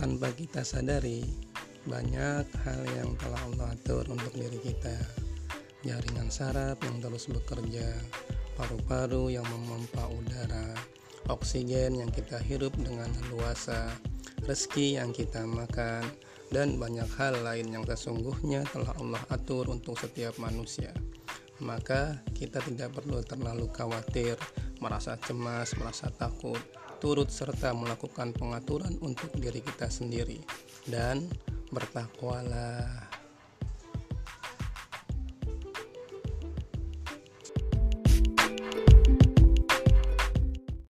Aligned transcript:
tanpa 0.00 0.32
kita 0.32 0.64
sadari 0.64 1.20
banyak 1.84 2.48
hal 2.64 2.82
yang 2.96 3.12
telah 3.20 3.36
Allah 3.52 3.76
atur 3.76 4.08
untuk 4.08 4.32
diri 4.32 4.56
kita. 4.64 4.96
Jaringan 5.84 6.32
saraf 6.32 6.80
yang 6.80 7.04
terus 7.04 7.28
bekerja 7.28 7.84
paru-paru 8.56 9.28
yang 9.28 9.44
memompa 9.52 10.08
udara 10.08 10.72
oksigen 11.28 12.00
yang 12.00 12.08
kita 12.08 12.40
hirup 12.40 12.72
dengan 12.80 13.12
luasa 13.28 13.92
rezeki 14.48 14.96
yang 14.96 15.12
kita 15.12 15.44
makan 15.44 16.00
dan 16.48 16.80
banyak 16.80 17.08
hal 17.20 17.36
lain 17.44 17.68
yang 17.68 17.84
sesungguhnya 17.84 18.64
telah 18.72 18.96
Allah 18.96 19.20
atur 19.28 19.68
untuk 19.68 20.00
setiap 20.00 20.32
manusia. 20.40 20.96
Maka 21.60 22.24
kita 22.32 22.64
tidak 22.64 22.96
perlu 22.96 23.20
terlalu 23.20 23.68
khawatir 23.68 24.40
merasa 24.80 25.20
cemas, 25.20 25.76
merasa 25.76 26.08
takut, 26.08 26.60
turut 27.00 27.32
serta 27.32 27.72
melakukan 27.72 28.36
pengaturan 28.36 28.94
untuk 29.00 29.32
diri 29.40 29.64
kita 29.64 29.88
sendiri 29.88 30.38
dan 30.86 31.24
bertakwalah 31.72 33.19